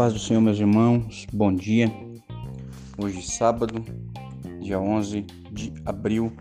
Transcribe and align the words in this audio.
paz 0.00 0.14
do 0.14 0.18
Senhor, 0.18 0.40
meus 0.40 0.58
irmãos, 0.58 1.26
bom 1.30 1.54
dia. 1.54 1.92
Hoje, 2.96 3.20
sábado, 3.20 3.84
dia 4.58 4.80
11 4.80 5.26
de 5.52 5.74
abril, 5.84 6.32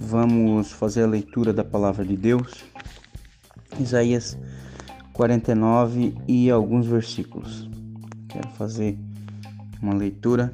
vamos 0.00 0.72
fazer 0.72 1.02
a 1.02 1.06
leitura 1.06 1.52
da 1.52 1.62
palavra 1.62 2.02
de 2.02 2.16
Deus, 2.16 2.64
Isaías 3.78 4.38
49 5.12 6.14
e 6.26 6.50
alguns 6.50 6.86
versículos. 6.86 7.68
Quero 8.26 8.48
fazer 8.52 8.98
uma 9.82 9.92
leitura, 9.92 10.50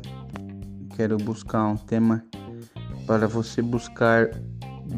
quero 0.97 1.19
buscar 1.19 1.69
um 1.69 1.77
tema 1.77 2.25
para 3.07 3.29
você 3.29 3.63
buscar 3.63 4.29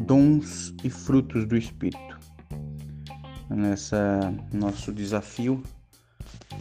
dons 0.07 0.73
e 0.83 0.89
frutos 0.89 1.45
do 1.45 1.55
Espírito. 1.55 2.19
Nessa 3.47 4.33
nosso 4.51 4.91
desafio 4.91 5.61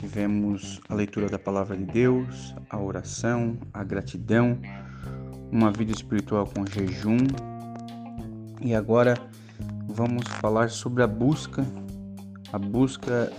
Tivemos 0.00 0.80
a 0.88 0.94
leitura 0.94 1.28
da 1.28 1.38
palavra 1.38 1.76
de 1.76 1.84
Deus, 1.84 2.54
a 2.70 2.80
oração, 2.80 3.58
a 3.70 3.84
gratidão, 3.84 4.58
uma 5.52 5.70
vida 5.70 5.92
espiritual 5.92 6.46
com 6.46 6.64
jejum. 6.64 7.18
E 8.62 8.74
agora 8.74 9.18
vamos 9.88 10.26
falar 10.40 10.70
sobre 10.70 11.02
a 11.02 11.06
busca, 11.06 11.66
a 12.50 12.58
busca 12.58 13.30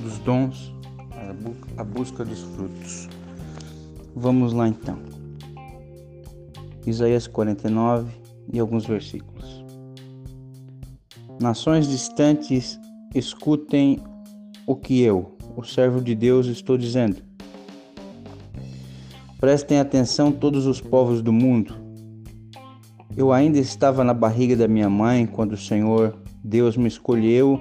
dos 0.00 0.16
dons, 0.20 0.74
a 1.76 1.84
busca 1.84 2.24
dos 2.24 2.40
frutos. 2.54 3.06
Vamos 4.16 4.54
lá 4.54 4.66
então. 4.66 4.98
Isaías 6.86 7.26
49 7.26 8.10
e 8.50 8.58
alguns 8.58 8.86
versículos. 8.86 9.62
Nações 11.38 11.86
distantes, 11.86 12.80
escutem 13.14 14.02
o 14.68 14.76
que 14.76 15.00
eu, 15.00 15.34
o 15.56 15.64
servo 15.64 15.98
de 15.98 16.14
Deus, 16.14 16.46
estou 16.46 16.76
dizendo. 16.76 17.16
Prestem 19.40 19.80
atenção 19.80 20.30
todos 20.30 20.66
os 20.66 20.78
povos 20.78 21.22
do 21.22 21.32
mundo. 21.32 21.74
Eu 23.16 23.32
ainda 23.32 23.58
estava 23.58 24.04
na 24.04 24.12
barriga 24.12 24.54
da 24.54 24.68
minha 24.68 24.90
mãe 24.90 25.26
quando 25.26 25.52
o 25.52 25.56
Senhor 25.56 26.14
Deus 26.44 26.76
me 26.76 26.86
escolheu. 26.86 27.58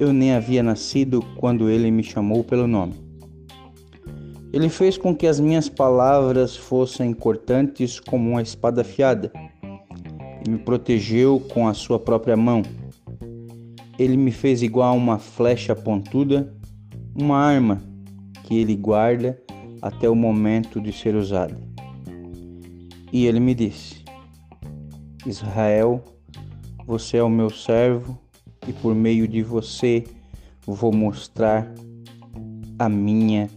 Eu 0.00 0.10
nem 0.10 0.32
havia 0.32 0.62
nascido 0.62 1.22
quando 1.36 1.68
ele 1.68 1.90
me 1.90 2.02
chamou 2.02 2.42
pelo 2.42 2.66
nome. 2.66 2.94
Ele 4.50 4.70
fez 4.70 4.96
com 4.96 5.14
que 5.14 5.26
as 5.26 5.38
minhas 5.38 5.68
palavras 5.68 6.56
fossem 6.56 7.12
cortantes 7.12 8.00
como 8.00 8.30
uma 8.30 8.40
espada 8.40 8.80
afiada 8.80 9.30
e 10.46 10.48
me 10.48 10.56
protegeu 10.56 11.40
com 11.52 11.68
a 11.68 11.74
sua 11.74 11.98
própria 11.98 12.38
mão. 12.38 12.62
Ele 13.98 14.16
me 14.16 14.30
fez 14.30 14.62
igual 14.62 14.90
a 14.90 14.92
uma 14.92 15.18
flecha 15.18 15.74
pontuda 15.74 16.54
uma 17.14 17.36
arma 17.36 17.82
que 18.44 18.56
ele 18.56 18.76
guarda 18.76 19.36
até 19.82 20.08
o 20.08 20.14
momento 20.14 20.80
de 20.80 20.92
ser 20.92 21.14
usada. 21.16 21.56
E 23.12 23.26
ele 23.26 23.40
me 23.40 23.54
disse: 23.54 24.04
Israel, 25.26 26.02
você 26.86 27.16
é 27.16 27.22
o 27.22 27.28
meu 27.28 27.50
servo 27.50 28.18
e 28.66 28.72
por 28.72 28.94
meio 28.94 29.26
de 29.26 29.42
você 29.42 30.04
vou 30.66 30.92
mostrar 30.92 31.66
a 32.78 32.88
minha 32.88 33.48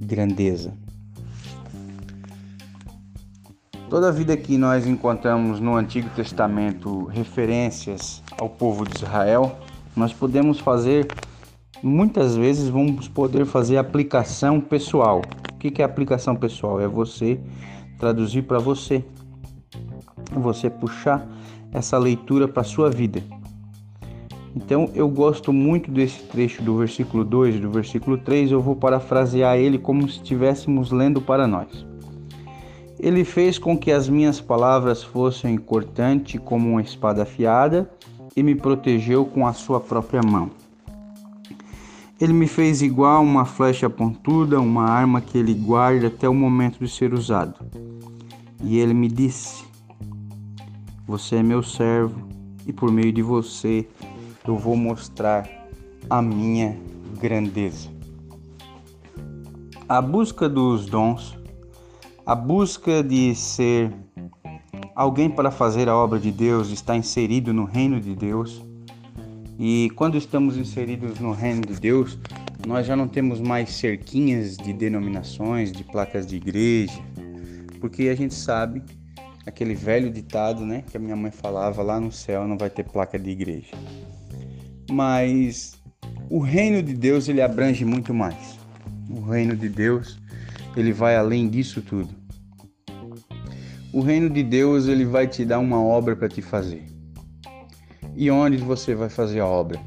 grandeza. 0.00 0.74
Toda 3.88 4.10
vida 4.10 4.36
que 4.36 4.58
nós 4.58 4.86
encontramos 4.86 5.60
no 5.60 5.76
Antigo 5.76 6.08
Testamento 6.16 7.04
referências 7.04 8.22
ao 8.40 8.48
povo 8.48 8.84
de 8.84 8.96
Israel, 8.96 9.56
nós 9.96 10.12
podemos 10.12 10.58
fazer 10.58 11.06
muitas 11.82 12.34
vezes 12.36 12.68
vamos 12.68 13.08
poder 13.08 13.44
fazer 13.44 13.76
aplicação 13.76 14.60
pessoal. 14.60 15.22
O 15.52 15.58
que 15.58 15.82
é 15.82 15.84
aplicação 15.84 16.34
pessoal? 16.34 16.80
É 16.80 16.88
você 16.88 17.38
traduzir 17.98 18.42
para 18.42 18.58
você, 18.58 19.04
você 20.32 20.68
puxar 20.68 21.26
essa 21.72 21.98
leitura 21.98 22.48
para 22.48 22.62
sua 22.62 22.90
vida. 22.90 23.22
Então 24.54 24.88
eu 24.94 25.08
gosto 25.08 25.52
muito 25.52 25.90
desse 25.90 26.22
trecho 26.22 26.62
do 26.62 26.76
versículo 26.76 27.24
2 27.24 27.60
do 27.60 27.70
versículo 27.70 28.16
3, 28.16 28.52
eu 28.52 28.60
vou 28.60 28.76
parafrasear 28.76 29.56
ele 29.56 29.78
como 29.78 30.08
se 30.08 30.16
estivéssemos 30.16 30.92
lendo 30.92 31.20
para 31.20 31.46
nós. 31.46 31.84
Ele 33.00 33.24
fez 33.24 33.58
com 33.58 33.76
que 33.76 33.90
as 33.90 34.08
minhas 34.08 34.40
palavras 34.40 35.02
fossem 35.02 35.56
cortantes 35.58 36.40
como 36.44 36.70
uma 36.70 36.80
espada 36.80 37.22
afiada 37.22 37.90
e 38.36 38.42
me 38.42 38.54
protegeu 38.54 39.24
com 39.24 39.46
a 39.46 39.52
sua 39.52 39.80
própria 39.80 40.22
mão. 40.22 40.50
Ele 42.20 42.32
me 42.32 42.46
fez 42.46 42.80
igual 42.80 43.22
uma 43.22 43.44
flecha 43.44 43.90
pontuda, 43.90 44.60
uma 44.60 44.84
arma 44.84 45.20
que 45.20 45.36
ele 45.36 45.52
guarda 45.52 46.06
até 46.06 46.28
o 46.28 46.34
momento 46.34 46.78
de 46.78 46.88
ser 46.88 47.12
usado. 47.12 47.54
E 48.62 48.78
ele 48.78 48.94
me 48.94 49.08
disse: 49.08 49.64
Você 51.06 51.36
é 51.36 51.42
meu 51.42 51.62
servo, 51.62 52.26
e 52.66 52.72
por 52.72 52.90
meio 52.90 53.12
de 53.12 53.20
você 53.20 53.86
eu 54.46 54.56
vou 54.56 54.76
mostrar 54.76 55.48
a 56.08 56.22
minha 56.22 56.78
grandeza. 57.20 57.88
A 59.88 60.00
busca 60.00 60.48
dos 60.48 60.86
dons, 60.86 61.36
a 62.24 62.34
busca 62.34 63.02
de 63.02 63.34
ser 63.34 63.92
alguém 64.94 65.28
para 65.28 65.50
fazer 65.50 65.88
a 65.88 65.96
obra 65.96 66.18
de 66.18 66.30
Deus, 66.30 66.70
está 66.70 66.96
inserido 66.96 67.52
no 67.52 67.64
reino 67.64 68.00
de 68.00 68.14
Deus 68.14 68.62
e 69.58 69.90
quando 69.94 70.18
estamos 70.18 70.56
inseridos 70.56 71.20
no 71.20 71.32
reino 71.32 71.62
de 71.62 71.74
Deus, 71.74 72.18
nós 72.66 72.86
já 72.86 72.96
não 72.96 73.06
temos 73.06 73.40
mais 73.40 73.70
cerquinhas 73.70 74.56
de 74.56 74.72
denominações, 74.72 75.70
de 75.70 75.84
placas 75.84 76.26
de 76.26 76.36
igreja, 76.36 77.00
porque 77.80 78.08
a 78.08 78.16
gente 78.16 78.34
sabe 78.34 78.82
aquele 79.46 79.74
velho 79.74 80.10
ditado, 80.10 80.64
né, 80.64 80.82
que 80.90 80.96
a 80.96 81.00
minha 81.00 81.14
mãe 81.14 81.30
falava 81.30 81.82
lá 81.82 82.00
no 82.00 82.10
céu 82.10 82.48
não 82.48 82.58
vai 82.58 82.68
ter 82.70 82.82
placa 82.84 83.18
de 83.18 83.30
igreja. 83.30 83.76
Mas 84.90 85.80
o 86.28 86.40
reino 86.40 86.82
de 86.82 86.94
Deus 86.94 87.28
ele 87.28 87.40
abrange 87.40 87.84
muito 87.84 88.12
mais. 88.12 88.58
O 89.08 89.20
reino 89.20 89.54
de 89.54 89.68
Deus 89.68 90.18
ele 90.76 90.92
vai 90.92 91.14
além 91.14 91.48
disso 91.48 91.80
tudo. 91.80 92.23
O 93.94 94.00
reino 94.00 94.28
de 94.28 94.42
Deus 94.42 94.88
ele 94.88 95.04
vai 95.04 95.28
te 95.28 95.44
dar 95.44 95.60
uma 95.60 95.80
obra 95.80 96.16
para 96.16 96.28
te 96.28 96.42
fazer. 96.42 96.84
E 98.16 98.28
onde 98.28 98.56
você 98.56 98.92
vai 98.92 99.08
fazer 99.08 99.38
a 99.38 99.46
obra? 99.46 99.80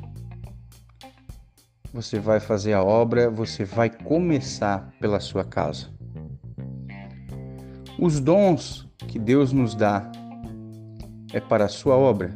Você 1.94 2.18
vai 2.18 2.40
fazer 2.40 2.72
a 2.72 2.82
obra, 2.82 3.30
você 3.30 3.66
vai 3.66 3.90
começar 3.90 4.94
pela 5.02 5.20
sua 5.20 5.44
casa. 5.44 5.90
Os 8.00 8.22
dons 8.22 8.88
que 9.10 9.20
Deus 9.20 9.52
nos 9.52 9.76
dá 9.76 10.10
é 11.34 11.42
para 11.42 11.66
a 11.66 11.70
sua 11.70 11.98
obra. 11.98 12.34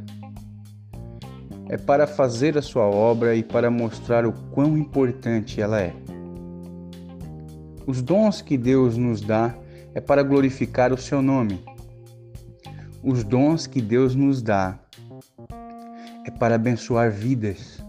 É 1.69 1.77
para 1.77 2.05
fazer 2.05 2.57
a 2.57 2.61
sua 2.61 2.83
obra 2.83 3.33
e 3.33 3.43
para 3.43 3.71
mostrar 3.71 4.25
o 4.25 4.33
quão 4.51 4.77
importante 4.77 5.61
ela 5.61 5.79
é. 5.79 5.93
Os 7.87 8.01
dons 8.01 8.41
que 8.41 8.57
Deus 8.57 8.97
nos 8.97 9.21
dá 9.21 9.55
é 9.93 10.01
para 10.01 10.23
glorificar 10.23 10.93
o 10.93 10.97
seu 10.97 11.21
nome. 11.21 11.63
Os 13.03 13.23
dons 13.23 13.67
que 13.67 13.81
Deus 13.81 14.15
nos 14.15 14.41
dá 14.41 14.79
é 16.25 16.31
para 16.31 16.55
abençoar 16.55 17.11
vidas 17.11 17.83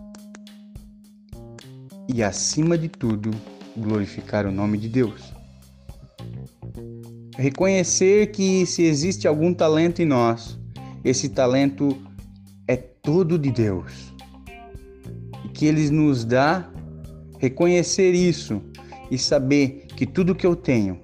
e, 2.08 2.22
acima 2.22 2.76
de 2.76 2.88
tudo, 2.88 3.30
glorificar 3.76 4.46
o 4.46 4.52
nome 4.52 4.78
de 4.78 4.88
Deus. 4.88 5.32
Reconhecer 7.36 8.30
que 8.32 8.66
se 8.66 8.82
existe 8.82 9.26
algum 9.26 9.52
talento 9.54 10.02
em 10.02 10.06
nós, 10.06 10.58
esse 11.04 11.28
talento 11.28 11.96
é 12.68 12.76
todo 12.76 13.38
de 13.38 13.50
Deus. 13.50 14.14
E 15.44 15.48
que 15.48 15.66
Ele 15.66 15.90
nos 15.90 16.24
dá 16.24 16.68
reconhecer 17.42 18.12
isso 18.12 18.62
e 19.10 19.18
saber 19.18 19.86
que 19.96 20.06
tudo 20.06 20.34
que 20.34 20.46
eu 20.46 20.54
tenho, 20.54 21.00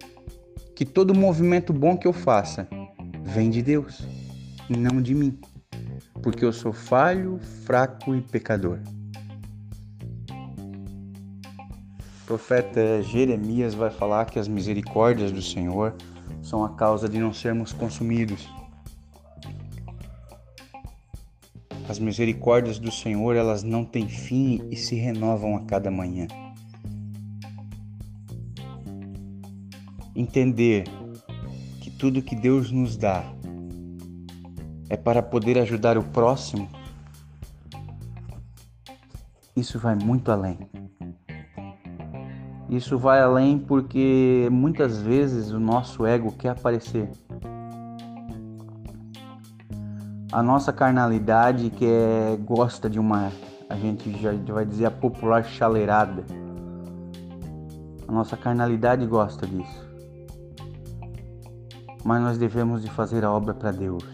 que 0.79 0.85
todo 0.85 1.13
movimento 1.13 1.73
bom 1.73 1.97
que 1.97 2.07
eu 2.07 2.13
faça, 2.13 2.69
vem 3.25 3.51
de 3.51 3.61
Deus, 3.61 4.07
não 4.71 5.03
de 5.03 5.13
mim 5.13 5.37
porque 6.23 6.45
eu 6.45 6.53
sou 6.53 6.73
falho, 6.73 7.41
fraco 7.65 8.15
e 8.15 8.21
pecador. 8.21 8.79
O 12.23 12.27
profeta 12.27 13.03
Jeremias 13.03 13.75
vai 13.75 13.91
falar 13.91 14.27
que 14.27 14.39
as 14.39 14.47
misericórdias 14.47 15.33
do 15.33 15.43
Senhor 15.43 15.97
são 16.43 16.65
a 16.65 16.71
causa 16.77 17.09
de 17.09 17.19
não 17.19 17.33
sermos 17.33 17.73
consumidos. 17.73 18.49
As 21.89 21.99
misericórdias 21.99 22.79
do 22.79 22.93
Senhor, 22.93 23.35
elas 23.35 23.65
não 23.65 23.85
têm 23.85 24.09
fim 24.09 24.61
e 24.71 24.77
se 24.77 24.95
renovam 24.95 25.57
a 25.57 25.65
cada 25.65 25.91
manhã. 25.91 26.29
Entender 30.29 30.85
que 31.81 31.91
tudo 31.91 32.21
que 32.21 32.37
Deus 32.37 32.71
nos 32.71 32.99
dá 32.99 33.25
é 34.91 34.95
para 34.95 35.23
poder 35.23 35.59
ajudar 35.59 35.97
o 35.97 36.03
próximo, 36.03 36.69
isso 39.57 39.79
vai 39.79 39.95
muito 39.95 40.31
além. 40.31 40.59
Isso 42.69 42.99
vai 42.99 43.23
além 43.23 43.59
porque 43.59 44.51
muitas 44.53 45.01
vezes 45.01 45.51
o 45.51 45.59
nosso 45.59 46.05
ego 46.05 46.31
quer 46.33 46.51
aparecer. 46.51 47.09
A 50.31 50.43
nossa 50.43 50.75
carnalidade 50.75 51.71
que 51.71 51.87
é, 51.87 52.37
gosta 52.45 52.91
de 52.91 53.01
uma, 53.01 53.33
a 53.67 53.77
gente 53.77 54.13
já 54.21 54.31
vai 54.53 54.67
dizer 54.67 54.85
a 54.85 54.91
popular 54.91 55.43
chaleirada. 55.43 56.23
A 58.07 58.13
nossa 58.13 58.37
carnalidade 58.37 59.07
gosta 59.07 59.47
disso. 59.47 59.88
Mas 62.05 62.23
nós 62.23 62.39
devemos 62.39 62.83
de 62.83 62.91
fazer 62.91 63.25
a 63.25 63.33
obra 63.33 63.53
para 63.55 63.73
Deus. 63.73 64.05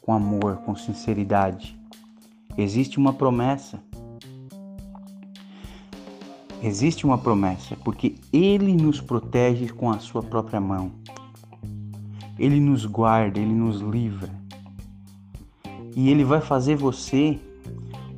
Com 0.00 0.12
amor, 0.12 0.56
com 0.58 0.74
sinceridade. 0.74 1.78
Existe 2.56 2.98
uma 2.98 3.12
promessa. 3.12 3.78
Existe 6.60 7.06
uma 7.06 7.16
promessa, 7.16 7.76
porque 7.84 8.16
Ele 8.32 8.72
nos 8.72 9.00
protege 9.00 9.68
com 9.68 9.90
a 9.90 10.00
Sua 10.00 10.22
própria 10.22 10.60
mão. 10.60 10.90
Ele 12.36 12.58
nos 12.58 12.84
guarda, 12.84 13.38
Ele 13.38 13.54
nos 13.54 13.80
livra. 13.80 14.30
E 15.94 16.10
Ele 16.10 16.24
vai 16.24 16.40
fazer 16.40 16.74
você 16.74 17.38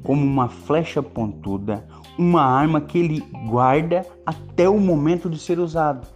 como 0.02 0.24
uma 0.24 0.48
flecha 0.48 1.02
pontuda, 1.02 1.86
uma 2.18 2.42
arma 2.42 2.80
que 2.80 2.98
Ele 2.98 3.20
guarda 3.46 4.06
até 4.24 4.68
o 4.68 4.80
momento 4.80 5.28
de 5.28 5.38
ser 5.38 5.58
usado. 5.58 6.06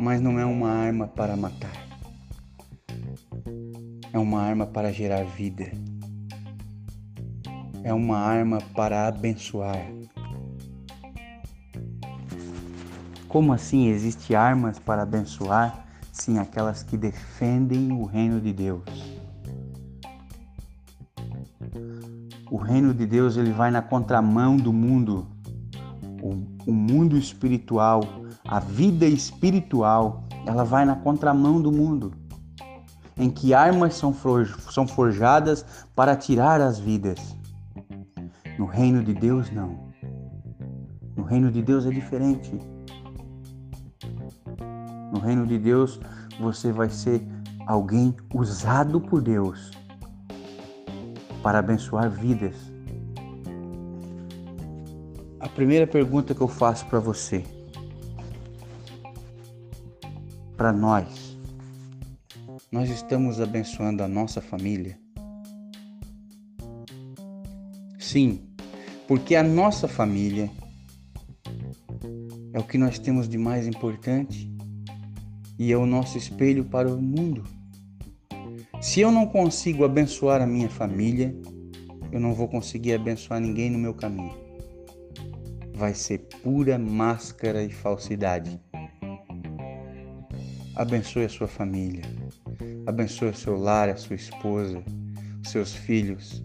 Mas 0.00 0.20
não 0.20 0.38
é 0.38 0.44
uma 0.46 0.70
arma 0.70 1.06
para 1.06 1.36
matar, 1.36 1.86
é 4.12 4.18
uma 4.18 4.40
arma 4.40 4.66
para 4.66 4.92
gerar 4.92 5.24
vida, 5.24 5.70
é 7.84 7.92
uma 7.92 8.18
arma 8.18 8.58
para 8.74 9.06
abençoar 9.06 10.00
Como 13.30 13.52
assim 13.52 13.86
existe 13.86 14.34
armas 14.34 14.80
para 14.80 15.02
abençoar? 15.02 15.86
Sim, 16.10 16.40
aquelas 16.40 16.82
que 16.82 16.96
defendem 16.96 17.92
o 17.92 18.04
reino 18.04 18.40
de 18.40 18.52
Deus. 18.52 18.82
O 22.50 22.56
reino 22.56 22.92
de 22.92 23.06
Deus 23.06 23.36
ele 23.36 23.52
vai 23.52 23.70
na 23.70 23.80
contramão 23.80 24.56
do 24.56 24.72
mundo. 24.72 25.28
O, 26.20 26.42
o 26.68 26.72
mundo 26.72 27.16
espiritual, 27.16 28.00
a 28.50 28.58
vida 28.58 29.06
espiritual, 29.06 30.24
ela 30.44 30.64
vai 30.64 30.84
na 30.84 30.96
contramão 30.96 31.62
do 31.62 31.70
mundo. 31.70 32.12
Em 33.16 33.30
que 33.30 33.54
armas 33.54 33.94
são, 33.94 34.12
forjadas 34.88 35.64
para 35.94 36.16
tirar 36.16 36.60
as 36.60 36.76
vidas. 36.76 37.36
No 38.58 38.66
reino 38.66 39.04
de 39.04 39.14
Deus, 39.14 39.52
não. 39.52 39.92
No 41.16 41.22
reino 41.22 41.52
de 41.52 41.62
Deus 41.62 41.86
é 41.86 41.90
diferente. 41.90 42.58
No 45.12 45.20
reino 45.20 45.46
de 45.46 45.56
Deus, 45.56 46.00
você 46.40 46.72
vai 46.72 46.90
ser 46.90 47.24
alguém 47.68 48.16
usado 48.34 49.00
por 49.00 49.22
Deus 49.22 49.70
para 51.40 51.60
abençoar 51.60 52.10
vidas. 52.10 52.56
A 55.38 55.48
primeira 55.48 55.86
pergunta 55.86 56.34
que 56.34 56.40
eu 56.40 56.48
faço 56.48 56.86
para 56.86 56.98
você, 56.98 57.44
para 60.60 60.74
nós, 60.74 61.38
nós 62.70 62.90
estamos 62.90 63.40
abençoando 63.40 64.02
a 64.02 64.06
nossa 64.06 64.42
família? 64.42 65.00
Sim, 67.98 68.42
porque 69.08 69.36
a 69.36 69.42
nossa 69.42 69.88
família 69.88 70.50
é 72.52 72.58
o 72.58 72.62
que 72.62 72.76
nós 72.76 72.98
temos 72.98 73.26
de 73.26 73.38
mais 73.38 73.66
importante 73.66 74.54
e 75.58 75.72
é 75.72 75.76
o 75.78 75.86
nosso 75.86 76.18
espelho 76.18 76.62
para 76.66 76.92
o 76.92 77.00
mundo. 77.00 77.42
Se 78.82 79.00
eu 79.00 79.10
não 79.10 79.26
consigo 79.26 79.82
abençoar 79.82 80.42
a 80.42 80.46
minha 80.46 80.68
família, 80.68 81.34
eu 82.12 82.20
não 82.20 82.34
vou 82.34 82.48
conseguir 82.48 82.92
abençoar 82.92 83.40
ninguém 83.40 83.70
no 83.70 83.78
meu 83.78 83.94
caminho. 83.94 84.36
Vai 85.74 85.94
ser 85.94 86.18
pura 86.42 86.78
máscara 86.78 87.64
e 87.64 87.70
falsidade. 87.70 88.60
Abençoe 90.76 91.24
a 91.24 91.28
sua 91.28 91.48
família. 91.48 92.02
Abençoe 92.86 93.28
o 93.28 93.34
seu 93.34 93.56
lar, 93.56 93.88
a 93.88 93.96
sua 93.96 94.16
esposa, 94.16 94.82
os 95.42 95.50
seus 95.50 95.74
filhos. 95.74 96.42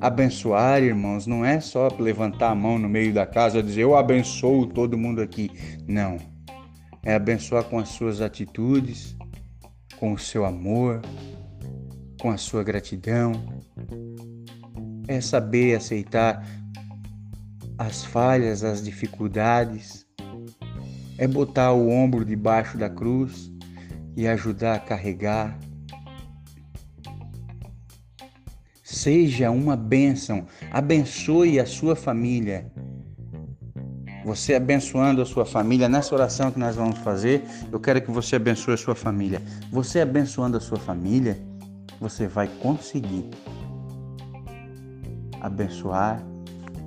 Abençoar, 0.00 0.82
irmãos, 0.82 1.26
não 1.26 1.44
é 1.44 1.60
só 1.60 1.88
levantar 1.98 2.50
a 2.50 2.54
mão 2.54 2.78
no 2.78 2.88
meio 2.88 3.12
da 3.14 3.26
casa 3.26 3.58
e 3.58 3.62
dizer 3.62 3.82
eu 3.82 3.96
abençoo 3.96 4.66
todo 4.66 4.98
mundo 4.98 5.20
aqui. 5.22 5.50
Não 5.86 6.18
é 7.04 7.14
abençoar 7.14 7.64
com 7.64 7.78
as 7.78 7.88
suas 7.88 8.20
atitudes, 8.20 9.16
com 9.98 10.12
o 10.12 10.18
seu 10.18 10.44
amor, 10.44 11.00
com 12.20 12.30
a 12.30 12.36
sua 12.36 12.62
gratidão. 12.62 13.32
É 15.08 15.20
saber 15.20 15.74
aceitar 15.74 16.46
as 17.76 18.04
falhas, 18.04 18.62
as 18.62 18.82
dificuldades. 18.82 20.06
É 21.18 21.26
botar 21.26 21.72
o 21.72 21.90
ombro 21.90 22.24
debaixo 22.24 22.78
da 22.78 22.88
cruz 22.88 23.51
e 24.16 24.26
ajudar 24.26 24.74
a 24.74 24.80
carregar. 24.80 25.58
Seja 28.82 29.50
uma 29.50 29.76
bênção, 29.76 30.46
abençoe 30.70 31.58
a 31.58 31.66
sua 31.66 31.96
família 31.96 32.70
você 34.24 34.54
abençoando 34.54 35.20
a 35.20 35.26
sua 35.26 35.44
família, 35.44 35.88
nessa 35.88 36.14
oração 36.14 36.50
que 36.52 36.58
nós 36.58 36.76
vamos 36.76 36.98
fazer, 36.98 37.44
eu 37.72 37.80
quero 37.80 38.00
que 38.00 38.10
você 38.10 38.36
abençoe 38.36 38.74
a 38.74 38.76
sua 38.76 38.94
família. 38.94 39.42
Você 39.70 40.00
abençoando 40.00 40.56
a 40.56 40.60
sua 40.60 40.78
família, 40.78 41.36
você 42.00 42.28
vai 42.28 42.46
conseguir 42.46 43.28
abençoar 45.40 46.24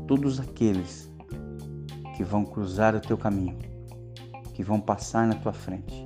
todos 0.07 0.39
aqueles 0.39 1.11
que 2.15 2.23
vão 2.23 2.45
cruzar 2.45 2.95
o 2.95 3.01
teu 3.01 3.17
caminho, 3.17 3.57
que 4.53 4.63
vão 4.63 4.79
passar 4.79 5.27
na 5.27 5.35
tua 5.35 5.51
frente. 5.51 6.04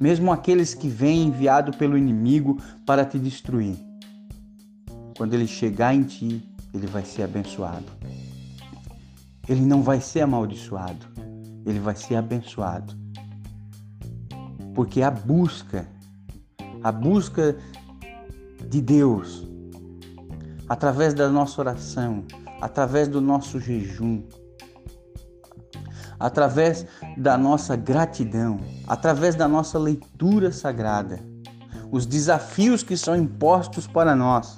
Mesmo 0.00 0.32
aqueles 0.32 0.74
que 0.74 0.88
vêm 0.88 1.24
enviado 1.24 1.76
pelo 1.76 1.96
inimigo 1.96 2.58
para 2.84 3.04
te 3.04 3.18
destruir. 3.18 3.76
Quando 5.16 5.34
ele 5.34 5.46
chegar 5.46 5.94
em 5.94 6.02
ti, 6.02 6.42
ele 6.72 6.86
vai 6.86 7.04
ser 7.04 7.22
abençoado 7.22 7.92
ele 9.48 9.64
não 9.64 9.82
vai 9.82 10.00
ser 10.00 10.22
amaldiçoado, 10.22 11.06
ele 11.66 11.78
vai 11.78 11.94
ser 11.94 12.16
abençoado. 12.16 12.94
Porque 14.74 15.02
a 15.02 15.10
busca, 15.10 15.86
a 16.82 16.90
busca 16.90 17.56
de 18.68 18.80
Deus, 18.80 19.46
através 20.68 21.14
da 21.14 21.28
nossa 21.28 21.60
oração, 21.60 22.24
através 22.60 23.06
do 23.06 23.20
nosso 23.20 23.60
jejum, 23.60 24.22
através 26.24 26.86
da 27.18 27.36
nossa 27.36 27.76
gratidão, 27.76 28.58
através 28.88 29.34
da 29.34 29.46
nossa 29.46 29.78
leitura 29.78 30.50
sagrada, 30.50 31.20
os 31.92 32.06
desafios 32.06 32.82
que 32.82 32.96
são 32.96 33.14
impostos 33.14 33.86
para 33.86 34.16
nós, 34.16 34.56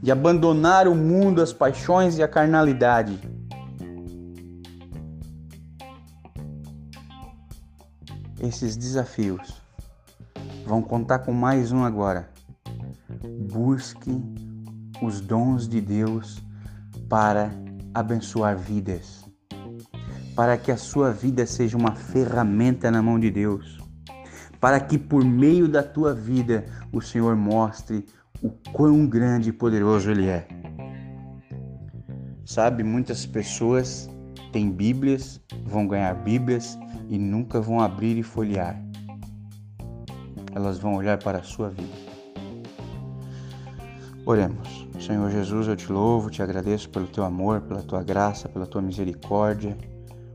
de 0.00 0.12
abandonar 0.12 0.86
o 0.86 0.94
mundo, 0.94 1.42
as 1.42 1.52
paixões 1.52 2.16
e 2.16 2.22
a 2.22 2.28
carnalidade 2.28 3.18
esses 8.40 8.76
desafios. 8.76 9.60
Vão 10.64 10.80
contar 10.80 11.18
com 11.18 11.32
mais 11.32 11.72
um 11.72 11.82
agora. 11.82 12.30
Busque 13.52 14.22
os 15.02 15.20
dons 15.20 15.68
de 15.68 15.80
Deus 15.80 16.40
para 17.08 17.50
abençoar 17.92 18.56
vidas. 18.56 19.29
Para 20.40 20.56
que 20.56 20.72
a 20.72 20.76
sua 20.78 21.12
vida 21.12 21.44
seja 21.44 21.76
uma 21.76 21.94
ferramenta 21.94 22.90
na 22.90 23.02
mão 23.02 23.20
de 23.20 23.30
Deus. 23.30 23.76
Para 24.58 24.80
que 24.80 24.96
por 24.96 25.22
meio 25.22 25.68
da 25.68 25.82
tua 25.82 26.14
vida 26.14 26.64
o 26.90 27.02
Senhor 27.02 27.36
mostre 27.36 28.06
o 28.42 28.48
quão 28.72 29.06
grande 29.06 29.50
e 29.50 29.52
poderoso 29.52 30.10
Ele 30.10 30.28
é. 30.28 30.48
Sabe, 32.46 32.82
muitas 32.82 33.26
pessoas 33.26 34.08
têm 34.50 34.70
Bíblias, 34.70 35.38
vão 35.66 35.86
ganhar 35.86 36.14
Bíblias, 36.14 36.78
e 37.10 37.18
nunca 37.18 37.60
vão 37.60 37.78
abrir 37.78 38.16
e 38.16 38.22
folhear. 38.22 38.82
Elas 40.54 40.78
vão 40.78 40.94
olhar 40.94 41.18
para 41.18 41.40
a 41.40 41.42
sua 41.42 41.68
vida. 41.68 41.92
Oremos. 44.24 44.88
Senhor 44.98 45.30
Jesus, 45.30 45.68
eu 45.68 45.76
te 45.76 45.92
louvo, 45.92 46.30
te 46.30 46.42
agradeço 46.42 46.88
pelo 46.88 47.06
teu 47.06 47.24
amor, 47.24 47.60
pela 47.60 47.82
tua 47.82 48.02
graça, 48.02 48.48
pela 48.48 48.66
tua 48.66 48.80
misericórdia, 48.80 49.76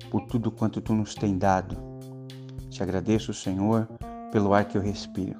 por 0.09 0.21
tudo 0.27 0.51
quanto 0.51 0.81
tu 0.81 0.93
nos 0.93 1.15
tem 1.15 1.37
dado. 1.37 1.77
Te 2.69 2.83
agradeço, 2.83 3.33
Senhor, 3.33 3.87
pelo 4.31 4.53
ar 4.53 4.65
que 4.65 4.77
eu 4.77 4.81
respiro. 4.81 5.39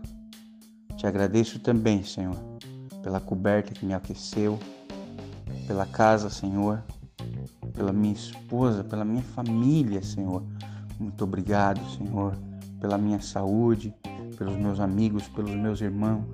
Te 0.95 1.05
agradeço 1.05 1.60
também, 1.60 2.03
Senhor, 2.03 2.38
pela 3.03 3.19
coberta 3.19 3.74
que 3.74 3.86
me 3.86 3.93
aqueceu, 3.93 4.57
pela 5.67 5.86
casa, 5.86 6.29
Senhor, 6.29 6.84
pela 7.74 7.91
minha 7.91 8.13
esposa, 8.13 8.84
pela 8.84 9.03
minha 9.03 9.24
família, 9.24 10.01
Senhor. 10.01 10.43
Muito 11.00 11.24
obrigado, 11.24 11.81
Senhor, 11.98 12.38
pela 12.79 12.98
minha 12.98 13.22
saúde, 13.22 13.93
pelos 14.38 14.55
meus 14.55 14.79
amigos, 14.79 15.27
pelos 15.27 15.51
meus 15.51 15.81
irmãos. 15.81 16.29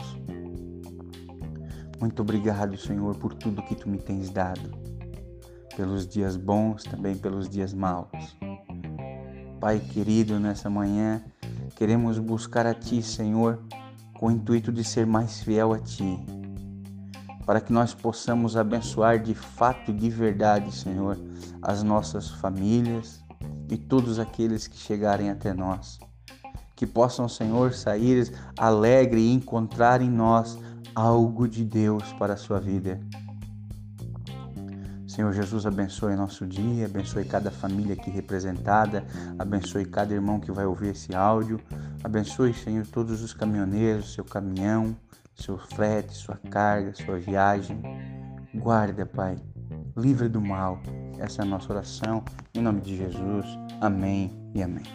Muito 2.00 2.22
obrigado, 2.22 2.78
Senhor, 2.78 3.16
por 3.18 3.34
tudo 3.34 3.62
que 3.64 3.76
tu 3.76 3.90
me 3.90 3.98
tens 3.98 4.30
dado, 4.30 4.72
pelos 5.74 6.08
dias 6.08 6.36
bons, 6.36 6.84
também 6.84 7.16
pelos 7.18 7.50
dias 7.50 7.74
maus. 7.74 8.38
Pai 9.60 9.80
querido, 9.80 10.40
nessa 10.40 10.70
manhã, 10.70 11.24
queremos 11.75 12.18
buscar 12.18 12.66
a 12.66 12.74
Ti, 12.74 13.01
Senhor, 13.01 13.60
com 14.18 14.28
o 14.28 14.32
intuito 14.32 14.72
de 14.72 14.84
ser 14.84 15.06
mais 15.06 15.42
fiel 15.42 15.74
a 15.74 15.80
Ti, 15.80 16.18
para 17.46 17.62
que 17.62 17.72
nós 17.72 17.94
possamos 17.94 18.58
abençoar 18.58 19.20
de 19.20 19.34
fato 19.34 19.92
e 19.92 19.94
de 19.94 20.10
verdade, 20.10 20.74
Senhor, 20.74 21.18
as 21.62 21.84
nossas 21.84 22.30
famílias 22.30 23.24
e 23.70 23.78
todos 23.78 24.20
aqueles 24.20 24.68
que 24.68 24.78
chegarem 24.78 25.30
até 25.30 25.54
nós. 25.54 26.00
Que 26.75 26.88
possam, 26.88 27.30
Senhor, 27.30 27.74
sair 27.74 28.32
alegre 28.58 29.22
e 29.22 29.34
encontrar 29.34 30.01
em 30.01 30.10
nós 30.10 30.58
algo 30.96 31.48
de 31.48 31.63
Deus 31.63 32.12
para 32.13 32.34
a 32.34 32.38
sua 32.38 32.60
vida. 32.60 33.00
Senhor 35.12 35.34
Jesus, 35.34 35.65
abençoe 35.65 36.15
nosso 36.15 36.48
dia, 36.48 36.86
abençoe 36.86 37.25
cada 37.25 37.51
família 37.51 37.96
aqui 37.96 38.10
representada, 38.10 39.03
abençoe 39.38 39.84
cada 39.84 40.13
irmão 40.13 40.39
que 40.39 40.53
vai 40.53 40.65
ouvir 40.65 40.91
esse 40.91 41.13
áudio, 41.13 41.60
abençoe, 42.01 42.53
Senhor, 42.53 42.88
todos 42.88 43.22
os 43.22 43.34
caminhoneiros, 43.34 44.13
seu 44.13 44.24
caminhão, 44.24 44.96
seu 45.36 45.58
frete, 45.58 46.13
sua 46.13 46.38
carga, 46.50 46.94
sua 46.96 47.20
viagem. 47.20 47.82
Guarda, 48.56 49.06
Pai, 49.06 49.36
livre 49.98 50.30
do 50.30 50.39
mal. 50.39 50.82
Essa 51.20 51.41
é 51.41 51.44
a 51.44 51.46
nossa 51.46 51.74
oração. 51.74 52.24
Em 52.53 52.62
nome 52.62 52.80
de 52.80 52.96
Jesus. 52.96 53.46
Amém 53.82 54.32
e 54.56 54.63
amém. 54.63 54.86